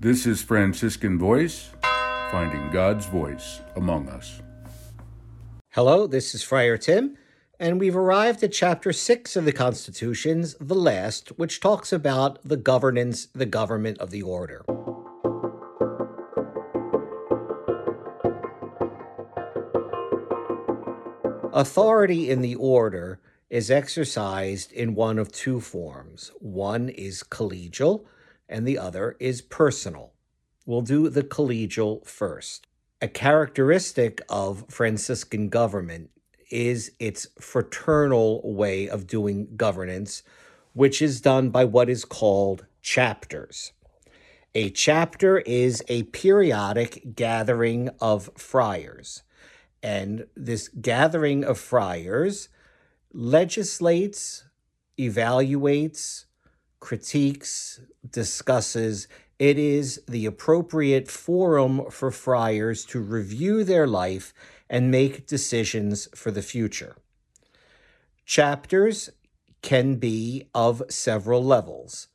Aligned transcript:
This 0.00 0.26
is 0.26 0.42
Franciscan 0.42 1.20
Voice, 1.20 1.70
finding 2.30 2.68
God's 2.72 3.06
voice 3.06 3.60
among 3.76 4.08
us. 4.08 4.42
Hello, 5.70 6.08
this 6.08 6.34
is 6.34 6.42
Friar 6.42 6.76
Tim, 6.76 7.16
and 7.60 7.78
we've 7.78 7.96
arrived 7.96 8.42
at 8.42 8.52
chapter 8.52 8.92
6 8.92 9.36
of 9.36 9.44
the 9.44 9.52
Constitutions, 9.52 10.56
the 10.60 10.74
last, 10.74 11.28
which 11.38 11.60
talks 11.60 11.92
about 11.92 12.40
the 12.42 12.56
governance, 12.56 13.26
the 13.26 13.46
government 13.46 13.96
of 13.98 14.10
the 14.10 14.20
order. 14.20 14.64
Authority 21.52 22.30
in 22.30 22.40
the 22.40 22.56
order 22.56 23.20
is 23.48 23.70
exercised 23.70 24.72
in 24.72 24.96
one 24.96 25.20
of 25.20 25.30
two 25.30 25.60
forms. 25.60 26.32
One 26.40 26.88
is 26.88 27.22
collegial, 27.22 28.04
and 28.48 28.66
the 28.66 28.78
other 28.78 29.16
is 29.20 29.42
personal. 29.42 30.12
We'll 30.66 30.82
do 30.82 31.08
the 31.08 31.22
collegial 31.22 32.06
first. 32.06 32.66
A 33.02 33.08
characteristic 33.08 34.22
of 34.28 34.64
Franciscan 34.68 35.48
government 35.48 36.10
is 36.50 36.92
its 36.98 37.26
fraternal 37.40 38.40
way 38.44 38.88
of 38.88 39.06
doing 39.06 39.48
governance, 39.56 40.22
which 40.72 41.02
is 41.02 41.20
done 41.20 41.50
by 41.50 41.64
what 41.64 41.90
is 41.90 42.04
called 42.04 42.66
chapters. 42.80 43.72
A 44.54 44.70
chapter 44.70 45.38
is 45.40 45.82
a 45.88 46.04
periodic 46.04 47.16
gathering 47.16 47.90
of 48.00 48.30
friars. 48.36 49.22
And 49.82 50.26
this 50.36 50.68
gathering 50.68 51.44
of 51.44 51.58
friars 51.58 52.48
legislates, 53.12 54.44
evaluates, 54.98 56.26
critiques, 56.84 57.80
discusses. 58.10 59.08
It 59.38 59.58
is 59.58 60.02
the 60.06 60.26
appropriate 60.26 61.10
forum 61.10 61.90
for 61.90 62.10
friars 62.10 62.84
to 62.86 63.00
review 63.00 63.64
their 63.64 63.86
life 63.86 64.34
and 64.68 64.90
make 64.90 65.26
decisions 65.26 66.08
for 66.14 66.30
the 66.30 66.42
future. 66.42 66.94
Chapters 68.26 69.08
can 69.62 69.94
be 69.94 70.50
of 70.54 70.82
several 70.90 71.42
levels. 71.42 72.08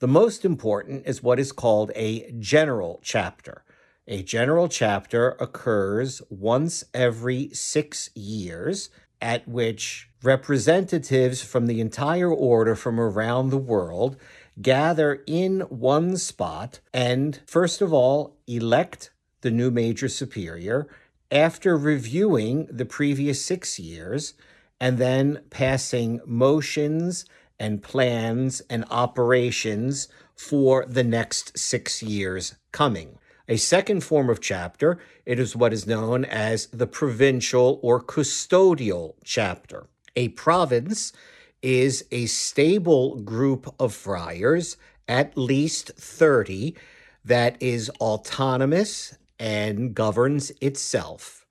The 0.00 0.08
most 0.08 0.44
important 0.44 1.06
is 1.06 1.22
what 1.22 1.38
is 1.38 1.52
called 1.52 1.92
a 1.94 2.28
general 2.32 2.98
chapter. 3.04 3.62
A 4.08 4.24
general 4.24 4.68
chapter 4.68 5.36
occurs 5.38 6.20
once 6.30 6.82
every 6.92 7.50
six 7.52 8.10
years, 8.16 8.90
at 9.20 9.46
which 9.48 10.08
representatives 10.22 11.42
from 11.42 11.66
the 11.66 11.80
entire 11.80 12.30
order 12.30 12.74
from 12.74 12.98
around 13.00 13.50
the 13.50 13.56
world 13.56 14.16
gather 14.60 15.22
in 15.26 15.60
one 15.60 16.16
spot 16.16 16.80
and, 16.92 17.40
first 17.46 17.82
of 17.82 17.92
all, 17.92 18.36
elect 18.46 19.10
the 19.42 19.50
new 19.50 19.70
major 19.70 20.08
superior 20.08 20.88
after 21.30 21.76
reviewing 21.76 22.66
the 22.70 22.84
previous 22.84 23.44
six 23.44 23.78
years 23.78 24.34
and 24.80 24.98
then 24.98 25.42
passing 25.50 26.20
motions 26.24 27.24
and 27.58 27.82
plans 27.82 28.60
and 28.68 28.84
operations 28.90 30.08
for 30.34 30.84
the 30.86 31.04
next 31.04 31.58
six 31.58 32.02
years 32.02 32.56
coming. 32.72 33.18
A 33.48 33.56
second 33.56 34.02
form 34.02 34.28
of 34.28 34.40
chapter, 34.40 34.98
it 35.24 35.38
is 35.38 35.54
what 35.54 35.72
is 35.72 35.86
known 35.86 36.24
as 36.24 36.66
the 36.66 36.86
provincial 36.88 37.78
or 37.80 38.02
custodial 38.02 39.14
chapter. 39.22 39.86
A 40.16 40.30
province 40.30 41.12
is 41.62 42.04
a 42.10 42.26
stable 42.26 43.20
group 43.20 43.72
of 43.78 43.94
friars, 43.94 44.76
at 45.06 45.36
least 45.38 45.92
30, 45.96 46.74
that 47.24 47.56
is 47.60 47.88
autonomous 48.00 49.16
and 49.38 49.94
governs 49.94 50.50
itself. 50.60 51.46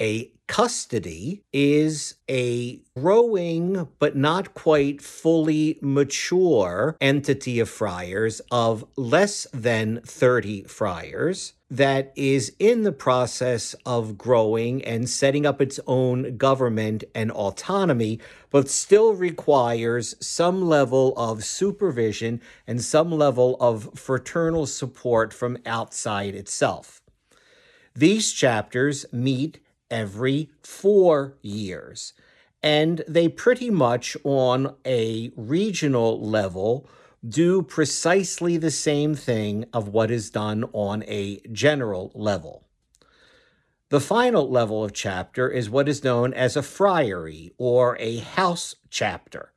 A 0.00 0.30
custody 0.46 1.42
is 1.52 2.14
a 2.30 2.80
growing 2.96 3.88
but 3.98 4.16
not 4.16 4.54
quite 4.54 5.02
fully 5.02 5.78
mature 5.80 6.96
entity 7.00 7.58
of 7.58 7.68
friars 7.68 8.40
of 8.50 8.84
less 8.96 9.46
than 9.52 10.00
30 10.04 10.64
friars 10.64 11.54
that 11.68 12.12
is 12.14 12.54
in 12.58 12.82
the 12.82 12.92
process 12.92 13.74
of 13.84 14.16
growing 14.16 14.84
and 14.84 15.08
setting 15.08 15.44
up 15.44 15.60
its 15.60 15.80
own 15.86 16.36
government 16.36 17.02
and 17.14 17.30
autonomy, 17.32 18.20
but 18.50 18.68
still 18.68 19.14
requires 19.14 20.14
some 20.24 20.68
level 20.68 21.12
of 21.16 21.44
supervision 21.44 22.40
and 22.66 22.82
some 22.82 23.10
level 23.10 23.56
of 23.58 23.98
fraternal 23.98 24.66
support 24.66 25.34
from 25.34 25.58
outside 25.66 26.34
itself. 26.36 27.02
These 27.96 28.32
chapters 28.32 29.06
meet 29.12 29.58
every 29.90 30.50
four 30.62 31.36
years, 31.42 32.12
and 32.62 33.02
they 33.06 33.28
pretty 33.28 33.70
much, 33.70 34.16
on 34.24 34.74
a 34.84 35.30
regional 35.36 36.20
level, 36.20 36.88
do 37.26 37.62
precisely 37.62 38.56
the 38.56 38.70
same 38.70 39.14
thing 39.14 39.64
of 39.72 39.88
what 39.88 40.10
is 40.10 40.30
done 40.30 40.64
on 40.72 41.02
a 41.06 41.40
general 41.52 42.12
level. 42.14 42.64
The 43.88 44.00
final 44.00 44.50
level 44.50 44.82
of 44.82 44.92
chapter 44.92 45.48
is 45.48 45.70
what 45.70 45.88
is 45.88 46.02
known 46.02 46.34
as 46.34 46.56
a 46.56 46.62
friary 46.62 47.52
or 47.56 47.96
a 48.00 48.18
house 48.18 48.74
chapter. 48.90 49.52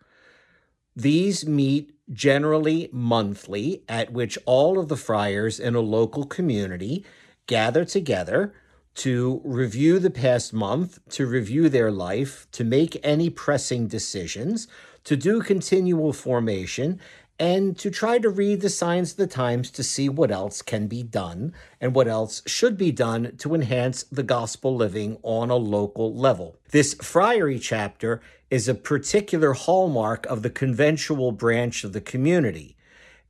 These 0.96 1.48
meet 1.48 1.96
generally 2.12 2.90
monthly, 2.92 3.84
at 3.88 4.12
which 4.12 4.38
all 4.46 4.78
of 4.80 4.88
the 4.88 4.98
friars 4.98 5.60
in 5.60 5.76
a 5.76 5.80
local 5.80 6.26
community 6.26 7.06
gather 7.48 7.86
together 7.86 8.54
to 9.00 9.40
review 9.46 9.98
the 9.98 10.10
past 10.10 10.52
month, 10.52 11.00
to 11.08 11.26
review 11.26 11.70
their 11.70 11.90
life, 11.90 12.46
to 12.52 12.66
make 12.66 13.00
any 13.02 13.30
pressing 13.30 13.88
decisions, 13.88 14.68
to 15.06 15.16
do 15.16 15.42
continual 15.42 16.12
formation, 16.12 17.00
and 17.40 17.78
to 17.78 17.90
try 17.90 18.20
to 18.20 18.30
read 18.30 18.60
the 18.60 18.68
signs 18.68 19.12
of 19.12 19.18
the 19.18 19.26
times 19.26 19.72
to 19.72 19.84
see 19.84 20.10
what 20.10 20.32
else 20.32 20.62
can 20.62 20.88
be 20.88 21.02
done 21.02 21.54
and 21.80 21.96
what 21.96 22.10
else 22.10 22.42
should 22.46 22.78
be 22.78 22.92
done 22.92 23.34
to 23.38 23.56
enhance 23.56 24.04
the 24.04 24.22
gospel 24.22 24.76
living 24.76 25.18
on 25.24 25.50
a 25.50 25.56
local 25.56 26.14
level. 26.14 26.58
This 26.72 26.94
friary 26.96 27.58
chapter 27.58 28.20
is 28.52 28.68
a 28.68 28.76
particular 28.76 29.54
hallmark 29.54 30.26
of 30.26 30.42
the 30.42 30.50
conventual 30.50 31.32
branch 31.32 31.86
of 31.86 31.94
the 31.94 32.02
community 32.02 32.76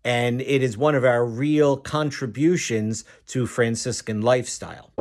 and 0.04 0.42
it 0.42 0.64
is 0.64 0.78
one 0.78 0.96
of 0.96 1.04
our 1.04 1.26
real 1.26 1.78
contributions 1.78 3.04
to 3.28 3.46
Franciscan 3.46 4.22
lifestyle. 4.22 4.92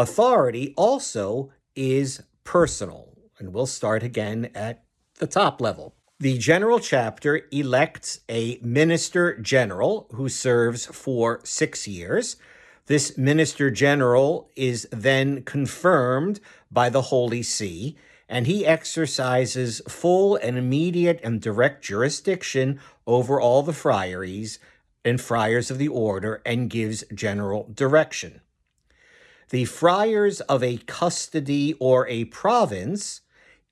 Authority 0.00 0.72
also 0.78 1.52
is 1.76 2.22
personal, 2.42 3.18
and 3.38 3.52
we'll 3.52 3.66
start 3.66 4.02
again 4.02 4.50
at 4.54 4.82
the 5.18 5.26
top 5.26 5.60
level. 5.60 5.94
The 6.18 6.38
general 6.38 6.80
chapter 6.80 7.42
elects 7.52 8.20
a 8.26 8.58
minister 8.62 9.36
general 9.36 10.06
who 10.14 10.30
serves 10.30 10.86
for 10.86 11.40
six 11.44 11.86
years. 11.86 12.36
This 12.86 13.18
minister 13.18 13.70
general 13.70 14.50
is 14.56 14.88
then 14.90 15.42
confirmed 15.42 16.40
by 16.70 16.88
the 16.88 17.02
Holy 17.02 17.42
See, 17.42 17.94
and 18.26 18.46
he 18.46 18.64
exercises 18.64 19.82
full 19.86 20.36
and 20.36 20.56
immediate 20.56 21.20
and 21.22 21.42
direct 21.42 21.84
jurisdiction 21.84 22.80
over 23.06 23.38
all 23.38 23.62
the 23.62 23.74
friaries 23.74 24.58
and 25.04 25.20
friars 25.20 25.70
of 25.70 25.76
the 25.76 25.88
order 25.88 26.40
and 26.46 26.70
gives 26.70 27.04
general 27.12 27.68
direction. 27.74 28.40
The 29.50 29.64
friars 29.64 30.40
of 30.42 30.62
a 30.62 30.78
custody 30.78 31.74
or 31.80 32.06
a 32.06 32.24
province 32.26 33.20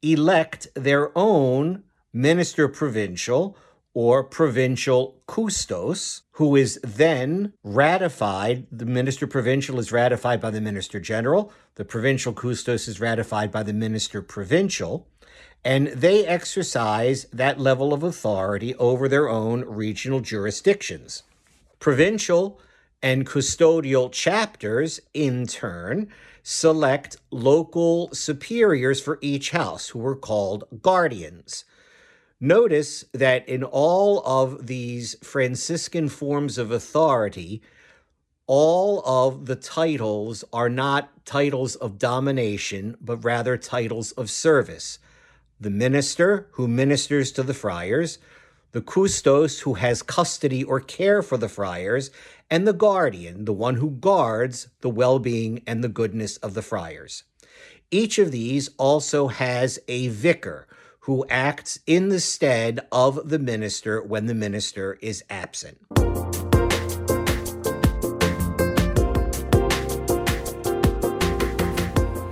elect 0.03 0.67
their 0.75 1.17
own 1.17 1.85
minister 2.13 2.67
provincial 2.67 3.57
or 3.95 4.25
provincial 4.25 5.23
custos, 5.29 6.23
who 6.33 6.57
is 6.57 6.81
then 6.83 7.53
ratified. 7.63 8.67
The 8.73 8.87
minister 8.87 9.27
provincial 9.27 9.79
is 9.79 9.93
ratified 9.93 10.41
by 10.41 10.51
the 10.51 10.61
minister 10.61 10.99
general. 11.01 11.53
The 11.77 11.85
provincial 11.85 12.33
custos 12.33 12.89
is 12.89 13.01
ratified 13.01 13.53
by 13.53 13.63
the 13.63 13.73
minister 13.73 14.21
provincial. 14.21 15.07
And 15.65 15.89
they 15.89 16.27
exercise 16.27 17.27
that 17.33 17.61
level 17.61 17.93
of 17.93 18.03
authority 18.03 18.75
over 18.77 19.09
their 19.09 19.29
own 19.29 19.65
regional 19.65 20.21
jurisdictions. 20.21 21.23
Provincial 21.79 22.61
and 23.03 23.27
custodial 23.27 24.11
chapters, 24.11 25.01
in 25.15 25.47
turn, 25.47 26.09
select 26.43 27.17
local 27.31 28.13
superiors 28.15 29.01
for 29.01 29.19
each 29.21 29.51
house, 29.51 29.89
who 29.91 30.05
are 30.05 30.17
called 30.17 30.65
guardians. 30.83 31.65
Notice 32.41 33.05
that 33.13 33.49
in 33.49 33.65
all 33.65 34.23
of 34.25 34.67
these 34.67 35.17
Franciscan 35.23 36.09
forms 36.09 36.59
of 36.59 36.71
authority, 36.71 37.61
all 38.47 39.03
of 39.05 39.47
the 39.47 39.57
titles 39.57 40.45
are 40.53 40.71
not 40.71 41.27
titles 41.27 41.77
of 41.77 41.99
domination, 41.99 42.97
but 43.01 43.25
rather 43.25 43.59
titles 43.59 44.13
of 44.13 44.31
service. 44.31 44.99
the 45.61 45.71
minister 45.71 46.49
who 46.53 46.69
ministers 46.69 47.33
to 47.33 47.43
the 47.43 47.55
friars, 47.55 48.19
the 48.73 48.81
custos 48.81 49.61
who 49.61 49.75
has 49.75 50.03
custody 50.03 50.63
or 50.63 50.81
care 50.81 51.23
for 51.23 51.37
the 51.37 51.49
friars, 51.49 52.11
and 52.51 52.67
the 52.67 52.73
guardian, 52.73 53.45
the 53.45 53.53
one 53.53 53.77
who 53.77 53.91
guards 53.91 54.69
the 54.81 54.91
well 54.91 55.19
being 55.19 55.63
and 55.67 55.83
the 55.83 55.89
goodness 55.89 56.37
of 56.39 56.55
the 56.55 56.63
friars. 56.63 57.25
Each 57.91 58.19
of 58.19 58.33
these 58.33 58.71
also 58.77 59.29
has 59.29 59.79
a 59.89 60.09
vicar 60.09 60.67
who 61.01 61.25
acts 61.31 61.79
in 61.87 62.11
the 62.11 62.21
stead 62.21 62.81
of 62.93 63.31
the 63.31 63.39
minister 63.39 64.03
when 64.03 64.27
the 64.27 64.35
minister 64.35 64.99
is 65.01 65.25
absent. 65.31 65.79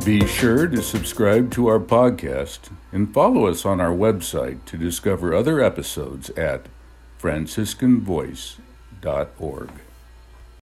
Be 0.06 0.24
sure 0.24 0.68
to 0.68 0.82
subscribe 0.84 1.50
to 1.50 1.66
our 1.66 1.80
podcast 1.80 2.70
and 2.92 3.12
follow 3.12 3.48
us 3.48 3.66
on 3.66 3.80
our 3.80 3.90
website 3.90 4.64
to 4.66 4.76
discover 4.76 5.34
other 5.34 5.60
episodes 5.60 6.30
at 6.30 6.66
franciscanvoice.org. 7.20 9.70